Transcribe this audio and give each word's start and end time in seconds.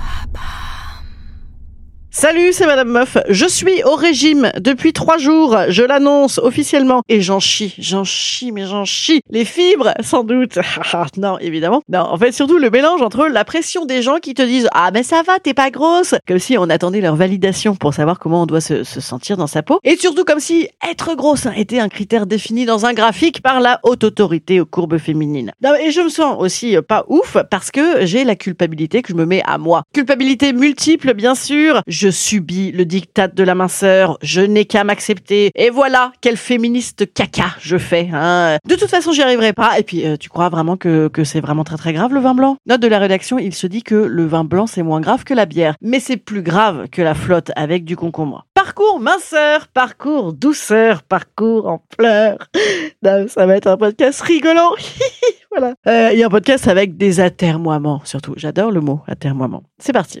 Papa. 0.00 0.59
Salut, 2.12 2.52
c'est 2.52 2.66
Madame 2.66 2.88
Meuf. 2.88 3.18
Je 3.28 3.46
suis 3.46 3.84
au 3.84 3.94
régime 3.94 4.50
depuis 4.58 4.92
trois 4.92 5.16
jours. 5.16 5.56
Je 5.68 5.84
l'annonce 5.84 6.38
officiellement. 6.38 7.02
Et 7.08 7.20
j'en 7.20 7.38
chie, 7.38 7.72
j'en 7.78 8.02
chie, 8.02 8.50
mais 8.50 8.66
j'en 8.66 8.84
chie. 8.84 9.20
Les 9.30 9.44
fibres, 9.44 9.94
sans 10.02 10.24
doute. 10.24 10.58
Ah, 10.92 11.06
non, 11.18 11.38
évidemment. 11.38 11.82
Non, 11.88 12.00
en 12.00 12.18
fait, 12.18 12.32
surtout 12.32 12.58
le 12.58 12.68
mélange 12.68 13.00
entre 13.00 13.28
la 13.28 13.44
pression 13.44 13.86
des 13.86 14.02
gens 14.02 14.16
qui 14.16 14.34
te 14.34 14.42
disent 14.42 14.68
Ah, 14.72 14.90
ben 14.90 15.04
ça 15.04 15.22
va, 15.22 15.38
t'es 15.38 15.54
pas 15.54 15.70
grosse. 15.70 16.16
Comme 16.26 16.40
si 16.40 16.58
on 16.58 16.68
attendait 16.68 17.00
leur 17.00 17.14
validation 17.14 17.76
pour 17.76 17.94
savoir 17.94 18.18
comment 18.18 18.42
on 18.42 18.46
doit 18.46 18.60
se, 18.60 18.82
se 18.82 19.00
sentir 19.00 19.36
dans 19.36 19.46
sa 19.46 19.62
peau. 19.62 19.78
Et 19.84 19.96
surtout 19.96 20.24
comme 20.24 20.40
si 20.40 20.68
être 20.90 21.14
grosse 21.14 21.46
était 21.56 21.78
un 21.78 21.88
critère 21.88 22.26
défini 22.26 22.64
dans 22.64 22.86
un 22.86 22.92
graphique 22.92 23.40
par 23.40 23.60
la 23.60 23.78
haute 23.84 24.02
autorité 24.02 24.60
aux 24.60 24.66
courbes 24.66 24.98
féminines. 24.98 25.52
Non, 25.62 25.74
et 25.76 25.92
je 25.92 26.00
me 26.00 26.08
sens 26.08 26.36
aussi 26.40 26.76
pas 26.88 27.04
ouf 27.08 27.36
parce 27.50 27.70
que 27.70 28.04
j'ai 28.04 28.24
la 28.24 28.34
culpabilité 28.34 29.00
que 29.02 29.10
je 29.10 29.16
me 29.16 29.26
mets 29.26 29.42
à 29.46 29.58
moi. 29.58 29.84
Culpabilité 29.94 30.52
multiple, 30.52 31.14
bien 31.14 31.36
sûr. 31.36 31.82
Subis 32.08 32.72
le 32.72 32.84
diktat 32.84 33.28
de 33.28 33.42
la 33.42 33.54
minceur, 33.54 34.16
je 34.22 34.40
n'ai 34.40 34.64
qu'à 34.64 34.84
m'accepter. 34.84 35.50
Et 35.54 35.70
voilà, 35.70 36.12
quel 36.20 36.36
féministe 36.36 37.12
caca 37.12 37.56
je 37.60 37.76
fais. 37.76 38.08
Hein. 38.12 38.56
De 38.66 38.74
toute 38.76 38.88
façon, 38.88 39.12
j'y 39.12 39.22
arriverai 39.22 39.52
pas. 39.52 39.78
Et 39.78 39.82
puis, 39.82 40.06
euh, 40.06 40.16
tu 40.16 40.28
crois 40.28 40.48
vraiment 40.48 40.76
que, 40.76 41.08
que 41.08 41.24
c'est 41.24 41.40
vraiment 41.40 41.64
très 41.64 41.76
très 41.76 41.92
grave 41.92 42.14
le 42.14 42.20
vin 42.20 42.34
blanc? 42.34 42.56
Note 42.66 42.80
de 42.80 42.88
la 42.88 42.98
rédaction, 42.98 43.38
il 43.38 43.54
se 43.54 43.66
dit 43.66 43.82
que 43.82 43.94
le 43.94 44.24
vin 44.26 44.44
blanc 44.44 44.66
c'est 44.66 44.82
moins 44.82 45.00
grave 45.00 45.24
que 45.24 45.34
la 45.34 45.46
bière. 45.46 45.74
Mais 45.82 46.00
c'est 46.00 46.16
plus 46.16 46.42
grave 46.42 46.88
que 46.90 47.02
la 47.02 47.14
flotte 47.14 47.50
avec 47.56 47.84
du 47.84 47.96
concombre. 47.96 48.46
Parcours 48.54 49.00
minceur, 49.00 49.68
parcours 49.68 50.32
douceur, 50.32 51.02
parcours 51.02 51.66
en 51.66 51.82
pleurs. 51.96 52.38
Non, 53.02 53.26
ça 53.28 53.46
va 53.46 53.56
être 53.56 53.66
un 53.66 53.78
podcast 53.78 54.20
rigolant. 54.20 54.72
voilà. 55.50 55.74
Euh, 55.86 56.10
Il 56.12 56.18
y 56.18 56.22
a 56.22 56.26
un 56.26 56.30
podcast 56.30 56.68
avec 56.68 56.98
des 56.98 57.18
atermoiements, 57.20 58.02
surtout. 58.04 58.34
J'adore 58.36 58.70
le 58.70 58.80
mot 58.80 59.00
atermoiement. 59.06 59.62
C'est 59.78 59.92
parti. 59.94 60.20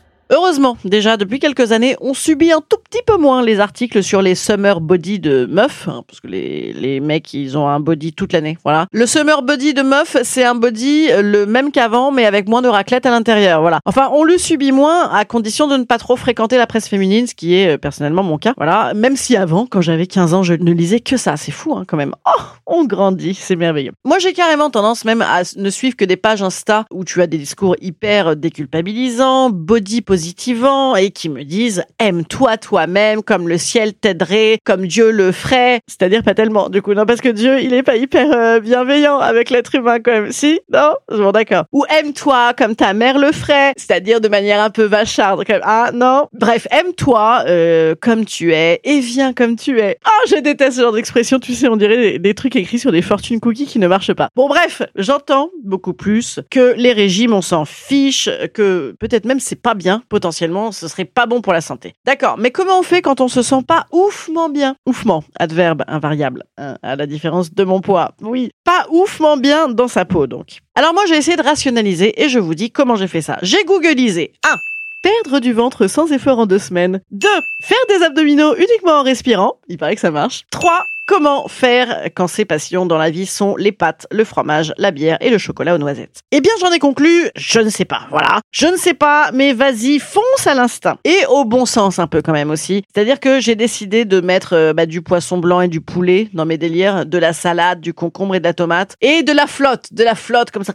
Heureusement, 0.33 0.77
déjà 0.85 1.17
depuis 1.17 1.39
quelques 1.39 1.73
années, 1.73 1.97
on 1.99 2.13
subit 2.13 2.53
un 2.53 2.61
tout 2.61 2.77
petit 2.89 3.01
peu 3.05 3.17
moins 3.17 3.43
les 3.43 3.59
articles 3.59 4.01
sur 4.01 4.21
les 4.21 4.33
summer 4.33 4.79
body 4.79 5.19
de 5.19 5.45
meufs, 5.45 5.89
hein, 5.89 6.05
parce 6.07 6.21
que 6.21 6.27
les, 6.27 6.71
les 6.71 7.01
mecs, 7.01 7.33
ils 7.33 7.57
ont 7.57 7.67
un 7.67 7.81
body 7.81 8.13
toute 8.13 8.31
l'année, 8.31 8.57
voilà. 8.63 8.87
Le 8.93 9.05
summer 9.05 9.41
body 9.41 9.73
de 9.73 9.81
meuf, 9.81 10.15
c'est 10.23 10.45
un 10.45 10.55
body 10.55 11.09
euh, 11.11 11.21
le 11.21 11.45
même 11.45 11.69
qu'avant, 11.69 12.11
mais 12.11 12.25
avec 12.25 12.47
moins 12.47 12.61
de 12.61 12.69
raclette 12.69 13.05
à 13.05 13.11
l'intérieur, 13.11 13.59
voilà. 13.59 13.79
Enfin, 13.83 14.09
on 14.13 14.23
le 14.23 14.37
subit 14.37 14.71
moins 14.71 15.09
à 15.09 15.25
condition 15.25 15.67
de 15.67 15.75
ne 15.75 15.83
pas 15.83 15.97
trop 15.97 16.15
fréquenter 16.15 16.55
la 16.57 16.65
presse 16.65 16.87
féminine, 16.87 17.27
ce 17.27 17.35
qui 17.35 17.55
est 17.55 17.73
euh, 17.73 17.77
personnellement 17.77 18.23
mon 18.23 18.37
cas, 18.37 18.53
voilà. 18.55 18.93
Même 18.93 19.17
si 19.17 19.35
avant, 19.35 19.65
quand 19.65 19.81
j'avais 19.81 20.07
15 20.07 20.33
ans, 20.33 20.43
je 20.43 20.53
ne 20.53 20.71
lisais 20.71 21.01
que 21.01 21.17
ça, 21.17 21.35
c'est 21.35 21.51
fou, 21.51 21.75
hein, 21.75 21.83
quand 21.85 21.97
même. 21.97 22.15
Oh, 22.25 22.41
on 22.67 22.85
grandit, 22.85 23.33
c'est 23.33 23.57
merveilleux. 23.57 23.91
Moi, 24.05 24.17
j'ai 24.19 24.31
carrément 24.31 24.69
tendance 24.69 25.03
même 25.03 25.21
à 25.21 25.41
ne 25.57 25.69
suivre 25.69 25.97
que 25.97 26.05
des 26.05 26.15
pages 26.15 26.41
Insta 26.41 26.85
où 26.89 27.03
tu 27.03 27.21
as 27.21 27.27
des 27.27 27.37
discours 27.37 27.75
hyper 27.81 28.37
déculpabilisants, 28.37 29.49
body 29.49 30.01
positivant 30.21 30.95
et 30.95 31.09
qui 31.09 31.29
me 31.29 31.43
disent 31.43 31.83
aime-toi 31.97 32.57
toi-même 32.57 33.23
comme 33.23 33.49
le 33.49 33.57
ciel 33.57 33.95
t'aiderait, 33.95 34.59
comme 34.63 34.85
Dieu 34.85 35.09
le 35.09 35.31
ferait. 35.31 35.79
C'est-à-dire 35.87 36.21
pas 36.21 36.35
tellement, 36.35 36.69
du 36.69 36.83
coup, 36.83 36.93
non, 36.93 37.07
parce 37.07 37.21
que 37.21 37.29
Dieu, 37.29 37.59
il 37.59 37.73
est 37.73 37.81
pas 37.81 37.95
hyper 37.95 38.31
euh, 38.31 38.59
bienveillant 38.59 39.17
avec 39.17 39.49
l'être 39.49 39.73
humain 39.73 39.97
quand 39.99 40.11
même. 40.11 40.31
Si? 40.31 40.59
Non? 40.71 40.93
Bon, 41.09 41.31
d'accord. 41.31 41.63
Ou 41.71 41.85
aime-toi 41.89 42.53
comme 42.55 42.75
ta 42.75 42.93
mère 42.93 43.17
le 43.17 43.31
ferait, 43.31 43.73
c'est-à-dire 43.75 44.21
de 44.21 44.27
manière 44.27 44.61
un 44.61 44.69
peu 44.69 44.83
vacharde 44.83 45.43
quand 45.43 45.53
même. 45.53 45.63
Ah 45.65 45.89
non? 45.91 46.27
Bref, 46.33 46.67
aime-toi 46.69 47.45
euh, 47.47 47.95
comme 47.99 48.25
tu 48.25 48.53
es 48.53 48.79
et 48.83 48.99
viens 48.99 49.33
comme 49.33 49.55
tu 49.55 49.79
es. 49.79 49.97
Oh, 50.05 50.27
je 50.29 50.35
déteste 50.35 50.77
ce 50.77 50.81
genre 50.83 50.93
d'expression, 50.93 51.39
tu 51.39 51.55
sais, 51.55 51.67
on 51.67 51.77
dirait 51.77 51.97
des, 51.97 52.19
des 52.19 52.33
trucs 52.35 52.55
écrits 52.55 52.77
sur 52.77 52.91
des 52.91 53.01
fortune 53.01 53.39
cookies 53.39 53.65
qui 53.65 53.79
ne 53.79 53.87
marchent 53.87 54.13
pas. 54.13 54.29
Bon, 54.35 54.47
bref, 54.47 54.83
j'entends 54.95 55.49
beaucoup 55.63 55.93
plus 55.93 56.39
que 56.51 56.75
les 56.77 56.93
régimes, 56.93 57.33
on 57.33 57.41
s'en 57.41 57.65
fiche, 57.65 58.29
que 58.53 58.93
peut-être 58.99 59.25
même 59.25 59.39
c'est 59.39 59.59
pas 59.59 59.73
bien, 59.73 60.03
potentiellement, 60.11 60.73
ce 60.73 60.89
serait 60.89 61.05
pas 61.05 61.25
bon 61.25 61.39
pour 61.39 61.53
la 61.53 61.61
santé. 61.61 61.95
D'accord, 62.05 62.37
mais 62.37 62.51
comment 62.51 62.77
on 62.77 62.83
fait 62.83 63.01
quand 63.01 63.21
on 63.21 63.29
se 63.29 63.41
sent 63.41 63.63
pas 63.65 63.85
oufement 63.93 64.49
bien? 64.49 64.75
Oufement, 64.85 65.23
adverbe 65.39 65.83
invariable, 65.87 66.43
hein, 66.57 66.77
à 66.83 66.97
la 66.97 67.07
différence 67.07 67.53
de 67.53 67.63
mon 67.63 67.79
poids. 67.79 68.11
Oui, 68.21 68.51
pas 68.65 68.85
oufement 68.89 69.37
bien 69.37 69.69
dans 69.69 69.87
sa 69.87 70.03
peau 70.03 70.27
donc. 70.27 70.59
Alors 70.75 70.93
moi 70.93 71.03
j'ai 71.07 71.15
essayé 71.15 71.37
de 71.37 71.41
rationaliser 71.41 72.21
et 72.21 72.27
je 72.27 72.39
vous 72.39 72.55
dis 72.55 72.71
comment 72.71 72.97
j'ai 72.97 73.07
fait 73.07 73.21
ça. 73.21 73.37
J'ai 73.41 73.63
googlisé. 73.63 74.33
1. 74.43 74.57
Perdre 75.01 75.39
du 75.39 75.53
ventre 75.53 75.87
sans 75.87 76.11
effort 76.11 76.39
en 76.39 76.45
deux 76.45 76.59
semaines. 76.59 76.99
2. 77.11 77.27
Faire 77.63 77.85
des 77.87 78.03
abdominaux 78.03 78.53
uniquement 78.55 78.99
en 78.99 79.03
respirant. 79.03 79.53
Il 79.69 79.77
paraît 79.77 79.95
que 79.95 80.01
ça 80.01 80.11
marche. 80.11 80.43
3. 80.51 80.83
Comment 81.07 81.47
faire 81.47 82.09
quand 82.15 82.27
ses 82.27 82.45
passions 82.45 82.85
dans 82.85 82.97
la 82.97 83.09
vie 83.09 83.25
sont 83.25 83.55
les 83.55 83.71
pâtes, 83.71 84.07
le 84.11 84.23
fromage, 84.23 84.73
la 84.77 84.91
bière 84.91 85.17
et 85.21 85.29
le 85.29 85.37
chocolat 85.37 85.75
aux 85.75 85.77
noisettes? 85.77 86.19
Eh 86.31 86.41
bien, 86.41 86.51
j'en 86.61 86.71
ai 86.71 86.79
conclu, 86.79 87.29
je 87.35 87.59
ne 87.59 87.69
sais 87.69 87.85
pas, 87.85 88.01
voilà. 88.09 88.39
Je 88.51 88.67
ne 88.67 88.77
sais 88.77 88.93
pas, 88.93 89.31
mais 89.33 89.53
vas-y, 89.53 89.99
fonce 89.99 90.47
à 90.47 90.53
l'instinct. 90.53 90.97
Et 91.03 91.25
au 91.29 91.43
bon 91.43 91.65
sens 91.65 91.99
un 91.99 92.07
peu 92.07 92.21
quand 92.21 92.31
même 92.31 92.49
aussi. 92.49 92.83
C'est-à-dire 92.93 93.19
que 93.19 93.39
j'ai 93.39 93.55
décidé 93.55 94.05
de 94.05 94.21
mettre 94.21 94.53
euh, 94.53 94.73
bah, 94.73 94.85
du 94.85 95.01
poisson 95.01 95.37
blanc 95.37 95.61
et 95.61 95.67
du 95.67 95.81
poulet 95.81 96.29
dans 96.33 96.45
mes 96.45 96.57
délires, 96.57 97.05
de 97.05 97.17
la 97.17 97.33
salade, 97.33 97.81
du 97.81 97.93
concombre 97.93 98.35
et 98.35 98.39
de 98.39 98.45
la 98.45 98.53
tomate, 98.53 98.95
et 99.01 99.23
de 99.23 99.31
la 99.31 99.47
flotte, 99.47 99.93
de 99.93 100.03
la 100.03 100.15
flotte 100.15 100.51
comme 100.51 100.63
ça, 100.63 100.73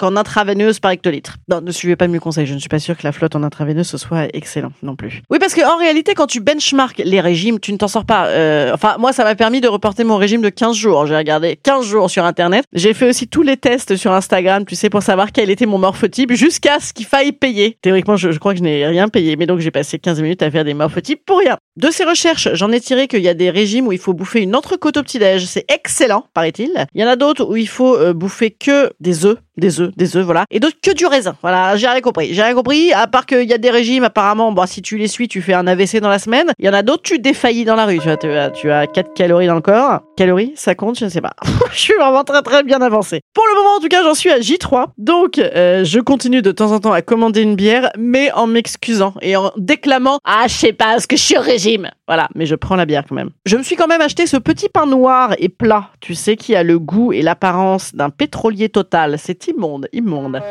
en 0.00 0.16
intraveineuse 0.16 0.80
par 0.80 0.90
hectolitre. 0.90 1.36
Non, 1.48 1.60
ne 1.60 1.70
suivez 1.70 1.96
pas 1.96 2.08
mes 2.08 2.18
conseils, 2.18 2.46
je 2.46 2.54
ne 2.54 2.58
suis 2.58 2.68
pas 2.68 2.78
sûre 2.78 2.96
que 2.96 3.04
la 3.04 3.12
flotte 3.12 3.36
en 3.36 3.42
intraveineuse 3.42 3.94
soit 3.96 4.26
excellent 4.32 4.72
non 4.82 4.96
plus. 4.96 5.22
Oui, 5.30 5.38
parce 5.38 5.54
que 5.54 5.62
en 5.62 5.76
réalité, 5.78 6.14
quand 6.14 6.26
tu 6.26 6.40
benchmarks 6.40 6.98
les 6.98 7.20
régimes, 7.20 7.60
tu 7.60 7.72
ne 7.72 7.78
t'en 7.78 7.88
sors 7.88 8.04
pas. 8.04 8.26
Euh, 8.26 8.72
enfin, 8.74 8.96
moi, 8.98 9.12
ça 9.12 9.24
m'a 9.24 9.34
permis 9.34 9.57
de 9.60 9.68
reporter 9.68 10.04
mon 10.04 10.16
régime 10.16 10.42
de 10.42 10.48
15 10.48 10.76
jours. 10.76 11.06
J'ai 11.06 11.16
regardé 11.16 11.56
15 11.56 11.86
jours 11.86 12.10
sur 12.10 12.24
Internet. 12.24 12.64
J'ai 12.72 12.94
fait 12.94 13.08
aussi 13.08 13.28
tous 13.28 13.42
les 13.42 13.56
tests 13.56 13.96
sur 13.96 14.12
Instagram, 14.12 14.64
tu 14.64 14.74
sais, 14.74 14.90
pour 14.90 15.02
savoir 15.02 15.32
quel 15.32 15.50
était 15.50 15.66
mon 15.66 15.78
morphotype 15.78 16.32
jusqu'à 16.32 16.80
ce 16.80 16.92
qu'il 16.92 17.06
faille 17.06 17.32
payer. 17.32 17.78
Théoriquement, 17.82 18.16
je, 18.16 18.30
je 18.30 18.38
crois 18.38 18.52
que 18.52 18.58
je 18.58 18.64
n'ai 18.64 18.86
rien 18.86 19.08
payé, 19.08 19.36
mais 19.36 19.46
donc 19.46 19.60
j'ai 19.60 19.70
passé 19.70 19.98
15 19.98 20.20
minutes 20.20 20.42
à 20.42 20.50
faire 20.50 20.64
des 20.64 20.74
morphotypes 20.74 21.24
pour 21.24 21.38
rien. 21.38 21.56
De 21.76 21.90
ces 21.90 22.04
recherches, 22.04 22.48
j'en 22.54 22.72
ai 22.72 22.80
tiré 22.80 23.06
qu'il 23.06 23.22
y 23.22 23.28
a 23.28 23.34
des 23.34 23.50
régimes 23.50 23.86
où 23.86 23.92
il 23.92 23.98
faut 23.98 24.12
bouffer 24.12 24.40
une 24.40 24.56
entrecôte 24.56 24.96
au 24.96 25.02
petit-déj. 25.02 25.44
C'est 25.46 25.64
excellent, 25.72 26.24
paraît-il. 26.34 26.86
Il 26.94 27.00
y 27.00 27.04
en 27.04 27.08
a 27.08 27.16
d'autres 27.16 27.44
où 27.44 27.56
il 27.56 27.68
faut 27.68 27.96
euh, 27.96 28.12
bouffer 28.12 28.50
que 28.50 28.90
des 29.00 29.24
œufs, 29.24 29.38
des 29.58 29.80
œufs, 29.80 29.90
des 29.96 30.16
œufs, 30.16 30.24
voilà. 30.24 30.44
Et 30.50 30.60
d'autres 30.60 30.76
que 30.82 30.94
du 30.94 31.06
raisin. 31.06 31.36
Voilà, 31.42 31.76
j'ai 31.76 31.86
rien 31.86 32.00
compris. 32.00 32.32
J'ai 32.32 32.42
rien 32.42 32.54
compris, 32.54 32.92
à 32.92 33.06
part 33.06 33.26
qu'il 33.26 33.48
y 33.48 33.52
a 33.52 33.58
des 33.58 33.70
régimes, 33.70 34.04
apparemment, 34.04 34.52
bon, 34.52 34.66
si 34.66 34.82
tu 34.82 34.96
les 34.96 35.08
suis, 35.08 35.28
tu 35.28 35.42
fais 35.42 35.54
un 35.54 35.66
AVC 35.66 36.00
dans 36.00 36.08
la 36.08 36.18
semaine. 36.18 36.52
Il 36.58 36.66
y 36.66 36.68
en 36.68 36.74
a 36.74 36.82
d'autres, 36.82 37.02
tu 37.02 37.18
défaillis 37.18 37.64
dans 37.64 37.74
la 37.74 37.86
rue. 37.86 37.98
Tu 37.98 38.08
as, 38.08 38.16
tu 38.16 38.30
as, 38.30 38.50
tu 38.50 38.70
as 38.70 38.86
4 38.86 39.14
calories 39.14 39.46
dans 39.46 39.54
le 39.54 39.60
corps. 39.60 40.00
Calories, 40.16 40.52
ça 40.56 40.74
compte, 40.74 40.98
je 40.98 41.04
ne 41.04 41.10
sais 41.10 41.20
pas. 41.20 41.32
je 41.72 41.78
suis 41.78 41.94
vraiment 41.94 42.24
très 42.24 42.42
très 42.42 42.62
bien 42.62 42.80
avancé. 42.80 43.20
Pour 43.34 43.44
le 43.48 43.54
moment, 43.56 43.76
en 43.76 43.80
tout 43.80 43.88
cas, 43.88 44.02
j'en 44.02 44.14
suis 44.14 44.30
à 44.30 44.38
J3. 44.38 44.86
Donc, 44.98 45.38
euh, 45.38 45.84
je 45.84 46.00
continue 46.00 46.42
de 46.42 46.52
temps 46.52 46.72
en 46.72 46.80
temps 46.80 46.92
à 46.92 47.02
commander 47.02 47.42
une 47.42 47.56
bière, 47.56 47.90
mais 47.98 48.32
en 48.32 48.46
m'excusant 48.46 49.14
et 49.20 49.36
en 49.36 49.52
déclamant 49.56 50.18
Ah, 50.24 50.44
je 50.46 50.54
sais 50.54 50.72
pas, 50.72 50.92
parce 50.92 51.06
que 51.06 51.16
je 51.16 51.22
suis 51.22 51.36
au 51.36 51.40
régime. 51.40 51.90
Voilà, 52.06 52.28
mais 52.34 52.46
je 52.46 52.54
prends 52.54 52.76
la 52.76 52.86
bière 52.86 53.04
quand 53.08 53.14
même. 53.14 53.30
Je 53.44 53.56
me 53.56 53.62
suis 53.62 53.76
quand 53.76 53.86
même 53.86 54.00
acheté 54.00 54.26
ce 54.26 54.36
petit 54.36 54.68
pain 54.68 54.86
noir 54.86 55.34
et 55.38 55.48
plat, 55.48 55.90
tu 56.00 56.14
sais, 56.14 56.36
qui 56.36 56.54
a 56.54 56.62
le 56.62 56.78
goût 56.78 57.12
et 57.12 57.22
l'apparence 57.22 57.94
d'un 57.94 58.10
pétrolier 58.10 58.68
total. 58.68 59.16
C'est 59.18 59.47
immonde, 59.48 59.88
immonde. 59.92 60.42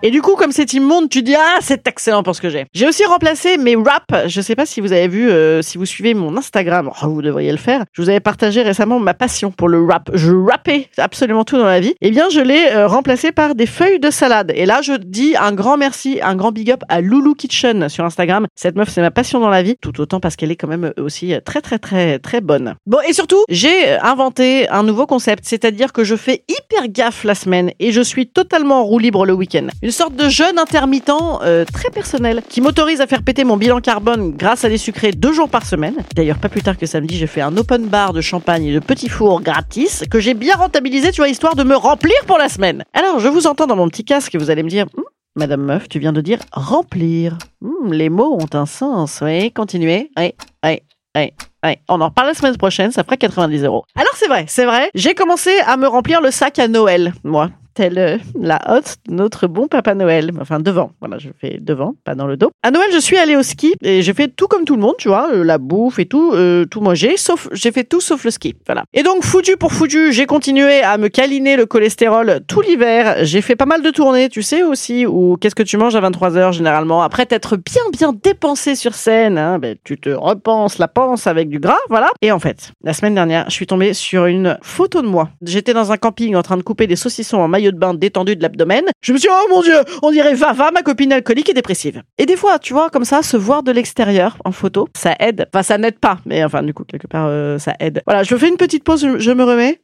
Et 0.00 0.12
du 0.12 0.22
coup, 0.22 0.36
comme 0.36 0.52
c'est 0.52 0.74
immonde, 0.74 1.08
tu 1.08 1.22
dis 1.22 1.34
ah 1.34 1.58
c'est 1.60 1.88
excellent 1.88 2.22
pour 2.22 2.36
ce 2.36 2.40
que 2.40 2.48
j'ai. 2.48 2.66
J'ai 2.72 2.86
aussi 2.86 3.04
remplacé 3.04 3.58
mes 3.58 3.74
raps. 3.74 4.28
Je 4.28 4.40
sais 4.40 4.54
pas 4.54 4.64
si 4.64 4.80
vous 4.80 4.92
avez 4.92 5.08
vu, 5.08 5.28
euh, 5.28 5.60
si 5.60 5.76
vous 5.76 5.86
suivez 5.86 6.14
mon 6.14 6.36
Instagram, 6.36 6.92
oh, 7.02 7.08
vous 7.08 7.20
devriez 7.20 7.50
le 7.50 7.58
faire. 7.58 7.84
Je 7.92 8.02
vous 8.02 8.08
avais 8.08 8.20
partagé 8.20 8.62
récemment 8.62 9.00
ma 9.00 9.12
passion 9.12 9.50
pour 9.50 9.68
le 9.68 9.84
rap. 9.84 10.08
Je 10.14 10.30
rappais 10.32 10.88
absolument 10.98 11.42
tout 11.42 11.58
dans 11.58 11.64
la 11.64 11.80
vie. 11.80 11.94
Eh 12.00 12.12
bien, 12.12 12.28
je 12.28 12.38
l'ai 12.38 12.68
euh, 12.70 12.86
remplacé 12.86 13.32
par 13.32 13.56
des 13.56 13.66
feuilles 13.66 13.98
de 13.98 14.10
salade. 14.12 14.52
Et 14.54 14.66
là, 14.66 14.82
je 14.82 14.92
dis 14.92 15.34
un 15.36 15.50
grand 15.50 15.76
merci, 15.76 16.20
un 16.22 16.36
grand 16.36 16.52
big 16.52 16.70
up 16.70 16.82
à 16.88 17.00
Loulou 17.00 17.34
Kitchen 17.34 17.88
sur 17.88 18.04
Instagram. 18.04 18.46
Cette 18.54 18.76
meuf, 18.76 18.90
c'est 18.90 19.00
ma 19.00 19.10
passion 19.10 19.40
dans 19.40 19.50
la 19.50 19.64
vie, 19.64 19.74
tout 19.80 20.00
autant 20.00 20.20
parce 20.20 20.36
qu'elle 20.36 20.52
est 20.52 20.56
quand 20.56 20.68
même 20.68 20.92
aussi 20.96 21.34
très 21.44 21.60
très 21.60 21.80
très 21.80 22.20
très 22.20 22.40
bonne. 22.40 22.76
Bon, 22.86 22.98
et 23.08 23.12
surtout, 23.12 23.42
j'ai 23.48 23.98
inventé 23.98 24.68
un 24.68 24.84
nouveau 24.84 25.06
concept, 25.06 25.44
c'est-à-dire 25.44 25.92
que 25.92 26.04
je 26.04 26.14
fais 26.14 26.44
hyper 26.48 26.86
gaffe 26.88 27.24
la 27.24 27.34
semaine 27.34 27.72
et 27.80 27.90
je 27.90 28.00
suis 28.00 28.28
totalement 28.28 28.82
en 28.82 28.84
roue 28.84 29.00
libre 29.00 29.26
le 29.26 29.32
week-end. 29.32 29.66
Une 29.88 29.92
sorte 29.92 30.16
de 30.16 30.28
jeûne 30.28 30.58
intermittent 30.58 31.10
euh, 31.40 31.64
très 31.64 31.88
personnel 31.88 32.42
qui 32.46 32.60
m'autorise 32.60 33.00
à 33.00 33.06
faire 33.06 33.22
péter 33.22 33.42
mon 33.44 33.56
bilan 33.56 33.80
carbone 33.80 34.32
grâce 34.36 34.66
à 34.66 34.68
des 34.68 34.76
sucrés 34.76 35.12
deux 35.12 35.32
jours 35.32 35.48
par 35.48 35.64
semaine. 35.64 36.04
D'ailleurs, 36.14 36.36
pas 36.36 36.50
plus 36.50 36.60
tard 36.60 36.76
que 36.76 36.84
samedi, 36.84 37.16
j'ai 37.16 37.26
fait 37.26 37.40
un 37.40 37.56
open 37.56 37.86
bar 37.86 38.12
de 38.12 38.20
champagne 38.20 38.66
et 38.66 38.74
de 38.74 38.80
petits 38.80 39.08
fours 39.08 39.40
gratis 39.40 40.04
que 40.10 40.20
j'ai 40.20 40.34
bien 40.34 40.56
rentabilisé, 40.56 41.10
tu 41.10 41.22
vois, 41.22 41.30
histoire 41.30 41.56
de 41.56 41.62
me 41.64 41.74
remplir 41.74 42.12
pour 42.26 42.36
la 42.36 42.50
semaine. 42.50 42.84
Alors, 42.92 43.18
je 43.18 43.28
vous 43.28 43.46
entends 43.46 43.66
dans 43.66 43.76
mon 43.76 43.88
petit 43.88 44.04
casque 44.04 44.34
et 44.34 44.38
vous 44.38 44.50
allez 44.50 44.62
me 44.62 44.68
dire, 44.68 44.84
Hum, 44.98 45.04
Madame 45.36 45.62
Meuf, 45.62 45.88
tu 45.88 45.98
viens 45.98 46.12
de 46.12 46.20
dire 46.20 46.40
remplir. 46.52 47.38
Hum, 47.64 47.90
les 47.90 48.10
mots 48.10 48.38
ont 48.38 48.58
un 48.58 48.66
sens. 48.66 49.20
Oui, 49.22 49.52
continuez. 49.52 50.10
Oui, 50.18 50.34
oui, 50.66 50.82
oui. 51.16 51.32
oui. 51.64 51.76
On 51.88 52.02
en 52.02 52.08
reparle 52.08 52.28
la 52.28 52.34
semaine 52.34 52.58
prochaine, 52.58 52.92
ça 52.92 53.04
fera 53.04 53.16
90 53.16 53.64
euros. 53.64 53.84
Alors 53.96 54.12
c'est 54.16 54.28
vrai, 54.28 54.44
c'est 54.48 54.66
vrai. 54.66 54.90
J'ai 54.94 55.14
commencé 55.14 55.50
à 55.66 55.78
me 55.78 55.86
remplir 55.86 56.20
le 56.20 56.30
sac 56.30 56.58
à 56.58 56.68
Noël, 56.68 57.14
moi 57.24 57.48
telle 57.78 57.98
euh, 57.98 58.18
la 58.34 58.60
hotte 58.66 58.96
de 59.08 59.14
notre 59.14 59.46
bon 59.46 59.68
Papa 59.68 59.94
Noël? 59.94 60.32
Enfin, 60.40 60.58
devant. 60.58 60.90
Voilà, 60.98 61.18
je 61.18 61.28
fais 61.40 61.58
devant, 61.60 61.94
pas 62.04 62.16
dans 62.16 62.26
le 62.26 62.36
dos. 62.36 62.50
À 62.64 62.72
Noël, 62.72 62.88
je 62.92 62.98
suis 62.98 63.16
allée 63.16 63.36
au 63.36 63.44
ski 63.44 63.74
et 63.84 64.02
j'ai 64.02 64.14
fait 64.14 64.26
tout 64.26 64.48
comme 64.48 64.64
tout 64.64 64.74
le 64.74 64.82
monde, 64.82 64.96
tu 64.98 65.06
vois, 65.06 65.28
euh, 65.32 65.44
la 65.44 65.58
bouffe 65.58 66.00
et 66.00 66.06
tout, 66.06 66.32
euh, 66.34 66.64
tout 66.64 66.80
mangé, 66.80 67.16
sauf, 67.16 67.48
j'ai 67.52 67.70
fait 67.70 67.84
tout 67.84 68.00
sauf 68.00 68.24
le 68.24 68.32
ski. 68.32 68.56
Voilà. 68.66 68.82
Et 68.94 69.04
donc, 69.04 69.22
foutu 69.22 69.56
pour 69.56 69.72
foutu, 69.72 70.12
j'ai 70.12 70.26
continué 70.26 70.82
à 70.82 70.98
me 70.98 71.06
câliner 71.06 71.56
le 71.56 71.66
cholestérol 71.66 72.40
tout 72.48 72.62
l'hiver. 72.62 73.18
J'ai 73.22 73.42
fait 73.42 73.54
pas 73.54 73.66
mal 73.66 73.80
de 73.80 73.90
tournées, 73.90 74.28
tu 74.28 74.42
sais 74.42 74.64
aussi, 74.64 75.06
ou 75.06 75.36
qu'est-ce 75.40 75.54
que 75.54 75.62
tu 75.62 75.76
manges 75.76 75.94
à 75.94 76.00
23h 76.00 76.52
généralement? 76.54 77.02
Après 77.02 77.26
t'être 77.26 77.56
bien, 77.56 77.82
bien 77.92 78.12
dépensé 78.12 78.74
sur 78.74 78.94
scène, 78.94 79.38
hein, 79.38 79.60
ben, 79.60 79.76
tu 79.84 79.98
te 79.98 80.10
repenses 80.10 80.78
la 80.78 80.88
panse 80.88 81.28
avec 81.28 81.48
du 81.48 81.60
gras, 81.60 81.78
voilà. 81.88 82.08
Et 82.22 82.32
en 82.32 82.40
fait, 82.40 82.72
la 82.82 82.92
semaine 82.92 83.14
dernière, 83.14 83.44
je 83.46 83.54
suis 83.54 83.68
tombée 83.68 83.94
sur 83.94 84.26
une 84.26 84.58
photo 84.62 85.00
de 85.00 85.06
moi. 85.06 85.28
J'étais 85.42 85.74
dans 85.74 85.92
un 85.92 85.96
camping 85.96 86.34
en 86.34 86.42
train 86.42 86.56
de 86.56 86.62
couper 86.62 86.88
des 86.88 86.96
saucissons 86.96 87.38
en 87.38 87.46
maillot 87.46 87.67
de 87.72 87.78
bain 87.78 87.94
détendu 87.94 88.36
de 88.36 88.42
l'abdomen. 88.42 88.84
Je 89.02 89.12
me 89.12 89.18
suis 89.18 89.28
dit, 89.28 89.34
oh 89.34 89.48
mon 89.50 89.62
dieu, 89.62 89.76
on 90.02 90.10
dirait 90.10 90.34
Vava, 90.34 90.70
ma 90.70 90.82
copine 90.82 91.12
alcoolique 91.12 91.48
et 91.50 91.54
dépressive. 91.54 92.02
Et 92.18 92.26
des 92.26 92.36
fois, 92.36 92.58
tu 92.58 92.72
vois, 92.72 92.90
comme 92.90 93.04
ça, 93.04 93.22
se 93.22 93.36
voir 93.36 93.62
de 93.62 93.72
l'extérieur 93.72 94.36
en 94.44 94.52
photo, 94.52 94.88
ça 94.96 95.14
aide. 95.20 95.46
Enfin, 95.52 95.62
ça 95.62 95.78
n'aide 95.78 95.98
pas, 95.98 96.18
mais 96.26 96.44
enfin, 96.44 96.62
du 96.62 96.74
coup, 96.74 96.84
quelque 96.84 97.06
part, 97.06 97.26
euh, 97.28 97.58
ça 97.58 97.74
aide. 97.80 98.02
Voilà, 98.06 98.22
je 98.22 98.36
fais 98.36 98.48
une 98.48 98.56
petite 98.56 98.84
pause, 98.84 99.06
je 99.18 99.30
me 99.30 99.44
remets. 99.44 99.80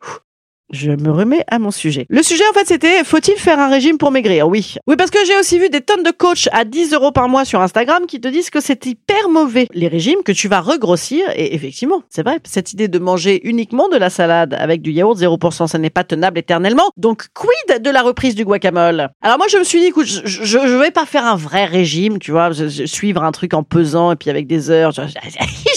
Je 0.73 0.91
me 0.91 1.11
remets 1.11 1.45
à 1.51 1.59
mon 1.59 1.71
sujet. 1.71 2.07
Le 2.09 2.23
sujet, 2.23 2.43
en 2.51 2.55
fait, 2.55 2.67
c'était 2.67 3.05
faut-il 3.05 3.37
faire 3.37 3.59
un 3.59 3.69
régime 3.69 3.99
pour 3.99 4.11
maigrir? 4.11 4.49
Oui. 4.49 4.77
Oui, 4.87 4.97
parce 4.97 5.11
que 5.11 5.19
j'ai 5.27 5.39
aussi 5.39 5.59
vu 5.59 5.69
des 5.69 5.83
tonnes 5.83 6.03
de 6.03 6.11
coachs 6.11 6.49
à 6.53 6.65
10 6.65 6.95
euros 6.95 7.13
par 7.13 7.29
mois 7.29 7.45
sur 7.45 7.61
Instagram 7.61 8.07
qui 8.07 8.21
te 8.21 8.29
disent 8.29 8.51
que 8.51 8.61
c'est 8.61 8.87
hyper 8.87 9.29
mauvais. 9.29 9.67
Les 9.75 9.89
régimes, 9.89 10.23
que 10.25 10.33
tu 10.33 10.49
vas 10.49 10.61
regrossir. 10.61 11.25
Et 11.37 11.55
effectivement, 11.55 12.03
c'est 12.09 12.23
vrai, 12.23 12.39
cette 12.45 12.73
idée 12.73 12.89
de 12.89 12.99
manger 12.99 13.47
uniquement 13.47 13.89
de 13.89 13.97
la 13.97 14.11
salade 14.11 14.55
avec 14.59 14.81
du 14.81 14.91
yaourt 14.91 15.19
0%, 15.19 15.67
ça 15.67 15.79
n'est 15.79 15.91
pas 15.91 16.05
tenable 16.05 16.39
éternellement. 16.39 16.91
Donc, 16.97 17.27
quid 17.35 17.83
de 17.83 17.91
la 17.91 18.03
reprise 18.03 18.35
du 18.35 18.45
guacamole? 18.45 19.11
Alors 19.23 19.39
moi, 19.39 19.47
je 19.51 19.59
me 19.59 19.65
suis 19.65 19.81
dit, 19.81 19.87
écoute, 19.87 20.07
je, 20.07 20.45
je, 20.45 20.79
vais 20.79 20.91
pas 20.91 21.07
faire 21.07 21.27
un 21.27 21.37
vrai 21.37 21.67
régime, 21.67 22.19
tu 22.19 22.31
vois, 22.31 22.51
suivre 22.87 23.23
un 23.23 23.33
truc 23.33 23.55
en 23.55 23.63
pesant 23.63 24.13
et 24.13 24.17
puis 24.17 24.31
avec 24.31 24.47
des 24.47 24.71
heures. 24.71 24.93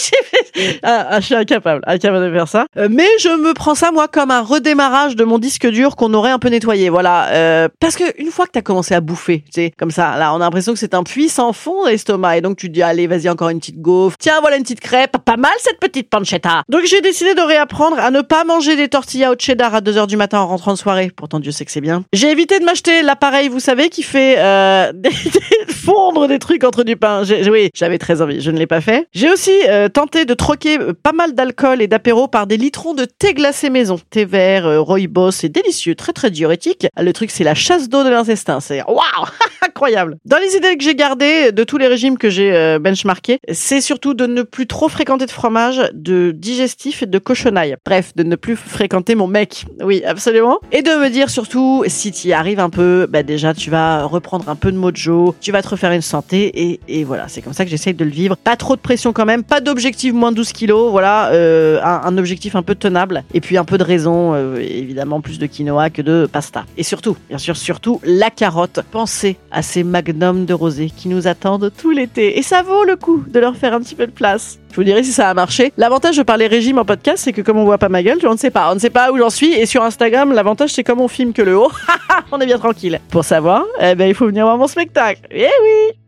Je, 0.58 0.78
ah, 0.82 1.20
je 1.20 1.26
suis 1.26 1.34
incapable, 1.34 1.82
incapable 1.86 2.26
de 2.26 2.32
faire 2.32 2.48
ça. 2.48 2.66
Euh, 2.76 2.88
mais 2.90 3.08
je 3.20 3.28
me 3.28 3.54
prends 3.54 3.74
ça, 3.74 3.90
moi, 3.92 4.08
comme 4.08 4.30
un 4.30 4.42
redémarrage 4.42 5.16
de 5.16 5.24
mon 5.24 5.38
disque 5.38 5.66
dur 5.66 5.96
qu'on 5.96 6.12
aurait 6.14 6.30
un 6.30 6.38
peu 6.38 6.48
nettoyé. 6.48 6.88
Voilà. 6.88 7.28
Euh, 7.28 7.68
parce 7.80 7.96
que 7.96 8.04
une 8.20 8.30
fois 8.30 8.46
que 8.46 8.52
t'as 8.52 8.62
commencé 8.62 8.94
à 8.94 9.00
bouffer, 9.00 9.42
tu 9.46 9.52
sais, 9.52 9.72
comme 9.78 9.90
ça, 9.90 10.16
là, 10.16 10.32
on 10.34 10.36
a 10.36 10.40
l'impression 10.40 10.72
que 10.72 10.78
c'est 10.78 10.94
un 10.94 11.02
puits 11.02 11.28
sans 11.28 11.52
fond 11.52 11.86
l'estomac. 11.86 12.38
Et 12.38 12.40
donc, 12.40 12.56
tu 12.56 12.68
dis, 12.68 12.82
allez, 12.82 13.06
vas-y, 13.06 13.28
encore 13.28 13.50
une 13.50 13.60
petite 13.60 13.80
gaufre. 13.80 14.16
Tiens, 14.18 14.40
voilà 14.40 14.56
une 14.56 14.62
petite 14.62 14.80
crêpe. 14.80 15.16
Pas 15.24 15.36
mal 15.36 15.52
cette 15.58 15.80
petite 15.80 16.10
pancetta. 16.10 16.62
Donc, 16.68 16.82
j'ai 16.84 17.00
décidé 17.00 17.34
de 17.34 17.40
réapprendre 17.40 17.98
à 17.98 18.10
ne 18.10 18.20
pas 18.20 18.44
manger 18.44 18.76
des 18.76 18.88
tortillas 18.88 19.30
au 19.30 19.34
cheddar 19.38 19.74
à 19.74 19.80
2h 19.80 20.06
du 20.06 20.16
matin 20.16 20.40
en 20.40 20.46
rentrant 20.46 20.72
de 20.72 20.78
soirée. 20.78 21.10
Pourtant, 21.14 21.40
Dieu 21.40 21.52
sait 21.52 21.64
que 21.64 21.70
c'est 21.70 21.80
bien. 21.80 22.04
J'ai 22.12 22.30
évité 22.30 22.58
de 22.58 22.64
m'acheter 22.64 23.02
l'appareil, 23.02 23.48
vous 23.48 23.60
savez, 23.60 23.88
qui 23.88 24.02
fait 24.02 24.36
euh, 24.38 24.92
fondre 25.68 26.28
des 26.28 26.38
trucs 26.38 26.64
entre 26.64 26.84
du 26.84 26.96
pain. 26.96 27.22
oui, 27.50 27.70
j'avais 27.74 27.98
très 27.98 28.22
envie. 28.22 28.40
Je 28.40 28.50
ne 28.50 28.58
l'ai 28.58 28.66
pas 28.66 28.80
fait. 28.80 29.06
J'ai 29.12 29.30
aussi 29.30 29.52
euh, 29.68 29.88
tenté 29.88 30.24
de 30.24 30.34
euh, 30.66 30.92
pas 30.94 31.12
mal 31.12 31.34
d'alcool 31.34 31.82
et 31.82 31.88
d'apéro 31.88 32.28
par 32.28 32.46
des 32.46 32.56
litrons 32.56 32.94
de 32.94 33.04
thé 33.04 33.34
glacé 33.34 33.70
maison. 33.70 33.98
Thé 34.10 34.24
vert, 34.24 34.66
euh, 34.66 34.80
rooibos, 34.80 35.30
c'est 35.30 35.48
délicieux, 35.48 35.94
très 35.94 36.12
très 36.12 36.30
diurétique. 36.30 36.86
Le 36.98 37.12
truc, 37.12 37.30
c'est 37.30 37.44
la 37.44 37.54
chasse 37.54 37.88
d'eau 37.88 38.04
de 38.04 38.08
l'intestin. 38.08 38.60
C'est 38.60 38.82
waouh, 38.84 39.26
incroyable. 39.66 40.16
Dans 40.24 40.38
les 40.38 40.56
idées 40.56 40.76
que 40.76 40.84
j'ai 40.84 40.94
gardées 40.94 41.52
de 41.52 41.64
tous 41.64 41.78
les 41.78 41.86
régimes 41.86 42.18
que 42.18 42.30
j'ai 42.30 42.54
euh, 42.54 42.78
benchmarkés, 42.78 43.38
c'est 43.52 43.80
surtout 43.80 44.14
de 44.14 44.26
ne 44.26 44.42
plus 44.42 44.66
trop 44.66 44.88
fréquenter 44.88 45.26
de 45.26 45.30
fromage, 45.30 45.82
de 45.92 46.32
digestif 46.34 47.02
et 47.02 47.06
de 47.06 47.18
cochonaille. 47.18 47.76
Bref, 47.84 48.12
de 48.16 48.22
ne 48.22 48.36
plus 48.36 48.56
fréquenter 48.56 49.14
mon 49.14 49.26
mec. 49.26 49.66
Oui, 49.82 50.02
absolument. 50.04 50.60
Et 50.72 50.82
de 50.82 50.90
me 50.90 51.10
dire 51.10 51.30
surtout, 51.30 51.84
si 51.86 52.12
tu 52.12 52.28
y 52.28 52.32
arrives 52.32 52.60
un 52.60 52.70
peu, 52.70 53.06
bah 53.08 53.22
déjà 53.22 53.54
tu 53.54 53.70
vas 53.70 54.04
reprendre 54.04 54.48
un 54.48 54.56
peu 54.56 54.72
de 54.72 54.76
mojo, 54.76 55.34
tu 55.40 55.52
vas 55.52 55.62
te 55.62 55.68
refaire 55.68 55.92
une 55.92 56.02
santé 56.02 56.50
et, 56.54 56.80
et 56.88 57.04
voilà, 57.04 57.28
c'est 57.28 57.42
comme 57.42 57.52
ça 57.52 57.64
que 57.64 57.70
j'essaye 57.70 57.94
de 57.94 58.04
le 58.04 58.10
vivre. 58.10 58.36
Pas 58.36 58.56
trop 58.56 58.76
de 58.76 58.80
pression 58.80 59.12
quand 59.12 59.26
même, 59.26 59.42
pas 59.44 59.60
d'objectif 59.60 60.12
moins 60.12 60.32
12 60.38 60.52
kilos, 60.52 60.92
voilà, 60.92 61.32
euh, 61.32 61.80
un, 61.82 62.16
objectif 62.16 62.54
un 62.54 62.62
peu 62.62 62.76
tenable 62.76 63.24
et 63.34 63.40
puis 63.40 63.56
un 63.56 63.64
peu 63.64 63.76
de 63.76 63.82
raison, 63.82 64.34
euh, 64.34 64.60
évidemment 64.60 65.20
plus 65.20 65.40
de 65.40 65.46
quinoa 65.46 65.90
que 65.90 66.00
de 66.00 66.28
pasta. 66.30 66.64
Et 66.76 66.84
surtout, 66.84 67.16
bien 67.28 67.38
sûr, 67.38 67.56
surtout 67.56 68.00
la 68.04 68.30
carotte. 68.30 68.78
Pensez 68.92 69.36
à 69.50 69.62
ces 69.62 69.82
magnums 69.82 70.46
de 70.46 70.54
rosé 70.54 70.90
qui 70.96 71.08
nous 71.08 71.26
attendent 71.26 71.72
tout 71.76 71.90
l'été 71.90 72.38
et 72.38 72.42
ça 72.42 72.62
vaut 72.62 72.84
le 72.84 72.94
coup 72.94 73.24
de 73.26 73.40
leur 73.40 73.56
faire 73.56 73.74
un 73.74 73.80
petit 73.80 73.96
peu 73.96 74.06
de 74.06 74.12
place. 74.12 74.60
Je 74.70 74.76
vous 74.76 74.84
dirai 74.84 75.02
si 75.02 75.10
ça 75.10 75.28
a 75.28 75.34
marché. 75.34 75.72
L'avantage 75.76 76.16
de 76.16 76.22
parler 76.22 76.46
régime 76.46 76.78
en 76.78 76.84
podcast, 76.84 77.24
c'est 77.24 77.32
que 77.32 77.42
comme 77.42 77.58
on 77.58 77.64
voit 77.64 77.78
pas 77.78 77.88
ma 77.88 78.04
gueule, 78.04 78.18
on 78.24 78.34
ne 78.34 78.38
sait 78.38 78.52
pas. 78.52 78.70
On 78.70 78.76
ne 78.76 78.80
sait 78.80 78.90
pas 78.90 79.10
où 79.10 79.18
j'en 79.18 79.30
suis. 79.30 79.54
Et 79.54 79.66
sur 79.66 79.82
Instagram, 79.82 80.32
l'avantage, 80.32 80.70
c'est 80.70 80.84
comme 80.84 81.00
on 81.00 81.08
filme 81.08 81.32
que 81.32 81.42
le 81.42 81.58
haut. 81.58 81.72
on 82.30 82.38
est 82.38 82.46
bien 82.46 82.58
tranquille. 82.58 83.00
Pour 83.10 83.24
savoir, 83.24 83.64
eh 83.80 83.96
ben, 83.96 84.08
il 84.08 84.14
faut 84.14 84.26
venir 84.26 84.44
voir 84.44 84.56
mon 84.56 84.68
spectacle. 84.68 85.22
Eh 85.32 85.48
oui! 85.64 86.07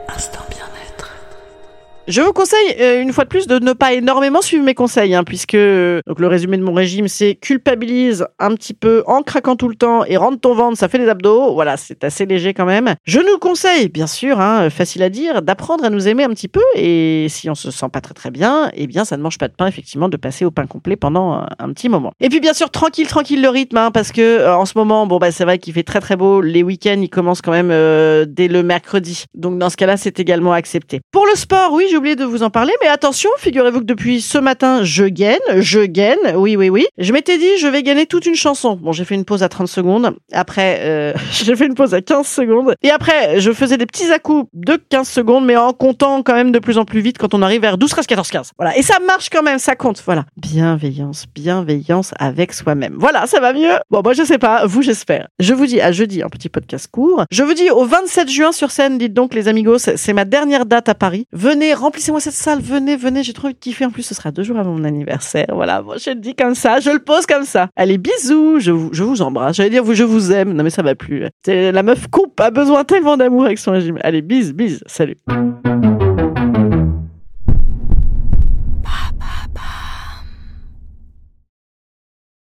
Je 2.11 2.19
vous 2.19 2.33
conseille 2.33 2.75
euh, 2.81 3.01
une 3.01 3.13
fois 3.13 3.23
de 3.23 3.29
plus 3.29 3.47
de 3.47 3.57
ne 3.57 3.71
pas 3.71 3.93
énormément 3.93 4.41
suivre 4.41 4.65
mes 4.65 4.73
conseils, 4.73 5.15
hein, 5.15 5.23
puisque 5.23 5.55
euh, 5.55 6.01
donc 6.05 6.19
le 6.19 6.27
résumé 6.27 6.57
de 6.57 6.61
mon 6.61 6.73
régime 6.73 7.07
c'est 7.07 7.35
culpabilise 7.35 8.25
un 8.37 8.53
petit 8.55 8.73
peu 8.73 9.01
en 9.07 9.21
craquant 9.21 9.55
tout 9.55 9.69
le 9.69 9.75
temps 9.75 10.03
et 10.03 10.17
rentre 10.17 10.41
ton 10.41 10.53
ventre, 10.53 10.77
ça 10.77 10.89
fait 10.89 10.99
des 10.99 11.07
abdos. 11.07 11.53
Voilà, 11.53 11.77
c'est 11.77 12.03
assez 12.03 12.25
léger 12.25 12.53
quand 12.53 12.65
même. 12.65 12.95
Je 13.05 13.21
nous 13.21 13.37
conseille, 13.39 13.87
bien 13.87 14.07
sûr, 14.07 14.41
hein, 14.41 14.69
facile 14.69 15.03
à 15.03 15.09
dire, 15.09 15.41
d'apprendre 15.41 15.85
à 15.85 15.89
nous 15.89 16.09
aimer 16.09 16.25
un 16.25 16.31
petit 16.31 16.49
peu. 16.49 16.59
Et 16.75 17.27
si 17.29 17.49
on 17.49 17.55
se 17.55 17.71
sent 17.71 17.87
pas 17.93 18.01
très 18.01 18.13
très 18.13 18.29
bien, 18.29 18.69
eh 18.73 18.87
bien 18.87 19.05
ça 19.05 19.15
ne 19.15 19.21
mange 19.21 19.37
pas 19.37 19.47
de 19.47 19.53
pain 19.53 19.67
effectivement 19.67 20.09
de 20.09 20.17
passer 20.17 20.43
au 20.43 20.51
pain 20.51 20.67
complet 20.67 20.97
pendant 20.97 21.45
un, 21.59 21.71
petit 21.71 21.87
moment. 21.87 22.11
Et 22.19 22.27
puis 22.27 22.41
bien 22.41 22.53
sûr 22.53 22.71
tranquille 22.71 23.07
tranquille 23.07 23.41
le 23.41 23.47
rythme, 23.47 23.77
hein, 23.77 23.89
parce 23.89 24.11
que 24.11 24.19
euh, 24.19 24.53
en 24.53 24.65
ce 24.65 24.77
moment, 24.77 25.07
bon 25.07 25.17
bah 25.17 25.31
c'est 25.31 25.45
vrai 25.45 25.59
qu'il 25.59 25.73
fait 25.73 25.83
très 25.83 26.01
très 26.01 26.17
beau. 26.17 26.41
Les 26.41 26.61
week-ends 26.61 26.99
ils 27.01 27.09
commencent 27.09 27.41
quand 27.41 27.53
même 27.53 27.71
euh, 27.71 28.25
dès 28.27 28.49
le 28.49 28.63
mercredi. 28.63 29.23
Donc 29.33 29.57
dans 29.57 29.69
ce 29.69 29.77
cas-là 29.77 29.95
c'est 29.95 30.19
également 30.19 30.51
accepté. 30.51 30.99
Pour 31.13 31.25
le 31.25 31.35
sport, 31.35 31.71
oui 31.71 31.85
j'ai 31.89 32.00
oublié 32.01 32.15
de 32.15 32.25
vous 32.25 32.41
en 32.41 32.49
parler, 32.49 32.73
mais 32.81 32.87
attention, 32.87 33.29
figurez-vous 33.37 33.81
que 33.81 33.85
depuis 33.85 34.21
ce 34.21 34.39
matin, 34.39 34.83
je 34.83 35.03
gaine, 35.03 35.37
je 35.57 35.81
gaine, 35.81 36.17
oui, 36.35 36.55
oui, 36.55 36.67
oui. 36.69 36.87
Je 36.97 37.13
m'étais 37.13 37.37
dit, 37.37 37.57
je 37.59 37.67
vais 37.67 37.83
gagner 37.83 38.07
toute 38.07 38.25
une 38.25 38.33
chanson. 38.33 38.75
Bon, 38.75 38.91
j'ai 38.91 39.05
fait 39.05 39.13
une 39.13 39.23
pause 39.23 39.43
à 39.43 39.49
30 39.49 39.67
secondes. 39.67 40.15
Après, 40.31 40.79
euh, 40.81 41.13
j'ai 41.31 41.55
fait 41.55 41.67
une 41.67 41.75
pause 41.75 41.93
à 41.93 42.01
15 42.01 42.25
secondes. 42.25 42.73
Et 42.81 42.89
après, 42.89 43.39
je 43.39 43.51
faisais 43.51 43.77
des 43.77 43.85
petits 43.85 44.11
à-coups 44.11 44.49
de 44.53 44.81
15 44.89 45.07
secondes, 45.07 45.45
mais 45.45 45.55
en 45.57 45.73
comptant 45.73 46.23
quand 46.23 46.33
même 46.33 46.51
de 46.51 46.57
plus 46.57 46.79
en 46.79 46.85
plus 46.85 47.01
vite 47.01 47.19
quand 47.19 47.35
on 47.35 47.43
arrive 47.43 47.61
vers 47.61 47.77
12, 47.77 47.87
13, 47.91 48.07
14, 48.07 48.29
15. 48.31 48.51
Voilà. 48.57 48.75
Et 48.75 48.81
ça 48.81 48.97
marche 49.05 49.29
quand 49.29 49.43
même, 49.43 49.59
ça 49.59 49.75
compte. 49.75 50.01
Voilà. 50.03 50.25
Bienveillance, 50.37 51.25
bienveillance 51.35 52.15
avec 52.17 52.51
soi-même. 52.53 52.95
Voilà, 52.97 53.27
ça 53.27 53.39
va 53.39 53.53
mieux. 53.53 53.77
Bon, 53.91 54.01
moi, 54.03 54.13
je 54.13 54.23
sais 54.23 54.39
pas. 54.39 54.65
Vous, 54.65 54.81
j'espère. 54.81 55.27
Je 55.37 55.53
vous 55.53 55.67
dis 55.67 55.79
à 55.79 55.91
jeudi, 55.91 56.23
un 56.23 56.29
petit 56.29 56.49
podcast 56.49 56.87
court. 56.91 57.25
Je 57.29 57.43
vous 57.43 57.53
dis 57.53 57.69
au 57.69 57.85
27 57.85 58.27
juin 58.27 58.51
sur 58.51 58.71
scène, 58.71 58.97
dites 58.97 59.13
donc 59.13 59.35
les 59.35 59.47
amigos, 59.47 59.77
c'est 59.77 60.13
ma 60.13 60.25
dernière 60.25 60.65
date 60.65 60.89
à 60.89 60.95
Paris. 60.95 61.27
Venez, 61.31 61.75
remplissez-moi 61.81 62.19
cette 62.19 62.33
salle, 62.33 62.61
venez, 62.61 62.95
venez, 62.95 63.23
j'ai 63.23 63.33
trop 63.33 63.47
envie 63.47 63.53
de 63.53 63.59
kiffer. 63.59 63.85
En 63.85 63.91
plus, 63.91 64.03
ce 64.03 64.15
sera 64.15 64.31
deux 64.31 64.43
jours 64.43 64.57
avant 64.57 64.73
mon 64.73 64.83
anniversaire. 64.83 65.47
Voilà, 65.53 65.83
je 65.97 66.11
le 66.11 66.15
dis 66.17 66.35
comme 66.35 66.55
ça, 66.55 66.79
je 66.79 66.89
le 66.89 66.99
pose 66.99 67.25
comme 67.25 67.45
ça. 67.45 67.69
Allez, 67.75 67.97
bisous, 67.97 68.59
je 68.59 68.71
vous, 68.71 68.89
je 68.91 69.03
vous 69.03 69.21
embrasse. 69.21 69.57
J'allais 69.57 69.69
dire, 69.69 69.83
vous, 69.83 69.93
je 69.93 70.03
vous 70.03 70.31
aime. 70.31 70.53
Non, 70.53 70.63
mais 70.63 70.69
ça 70.69 70.81
va 70.81 70.95
plus. 70.95 71.25
La 71.47 71.83
meuf 71.83 72.07
coupe, 72.07 72.39
a 72.39 72.51
besoin 72.51 72.83
tellement 72.83 73.17
d'amour 73.17 73.45
avec 73.45 73.59
son 73.59 73.71
régime. 73.71 73.97
Allez, 74.01 74.21
bis, 74.21 74.53
bis, 74.53 74.81
salut. 74.85 75.17